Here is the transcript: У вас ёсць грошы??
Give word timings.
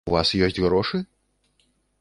У 0.11 0.13
вас 0.13 0.29
ёсць 0.45 0.57
грошы?? 0.65 1.03